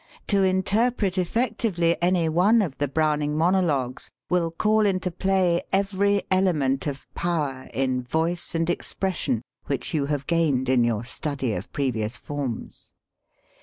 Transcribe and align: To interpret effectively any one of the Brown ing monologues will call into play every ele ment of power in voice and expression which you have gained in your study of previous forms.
To 0.29 0.41
interpret 0.41 1.19
effectively 1.19 1.95
any 2.01 2.27
one 2.27 2.63
of 2.63 2.75
the 2.79 2.87
Brown 2.87 3.21
ing 3.21 3.37
monologues 3.37 4.09
will 4.31 4.49
call 4.49 4.87
into 4.87 5.11
play 5.11 5.61
every 5.71 6.23
ele 6.31 6.53
ment 6.53 6.87
of 6.87 7.05
power 7.13 7.69
in 7.71 8.01
voice 8.01 8.55
and 8.55 8.67
expression 8.67 9.43
which 9.67 9.93
you 9.93 10.07
have 10.07 10.25
gained 10.25 10.69
in 10.69 10.83
your 10.83 11.03
study 11.03 11.53
of 11.53 11.71
previous 11.71 12.17
forms. 12.17 12.93